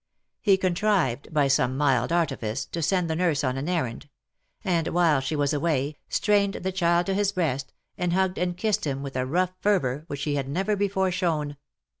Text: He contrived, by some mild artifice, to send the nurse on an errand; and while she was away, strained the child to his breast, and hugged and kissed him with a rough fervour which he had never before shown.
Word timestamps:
He 0.41 0.57
contrived, 0.57 1.31
by 1.31 1.47
some 1.47 1.77
mild 1.77 2.11
artifice, 2.11 2.65
to 2.65 2.81
send 2.81 3.07
the 3.07 3.15
nurse 3.15 3.43
on 3.43 3.55
an 3.55 3.69
errand; 3.69 4.09
and 4.63 4.87
while 4.87 5.19
she 5.19 5.35
was 5.35 5.53
away, 5.53 5.95
strained 6.09 6.55
the 6.55 6.71
child 6.71 7.05
to 7.05 7.13
his 7.13 7.31
breast, 7.31 7.71
and 7.99 8.11
hugged 8.11 8.39
and 8.39 8.57
kissed 8.57 8.87
him 8.87 9.03
with 9.03 9.15
a 9.15 9.27
rough 9.27 9.53
fervour 9.59 10.05
which 10.07 10.23
he 10.23 10.33
had 10.33 10.49
never 10.49 10.75
before 10.75 11.11
shown. 11.11 11.55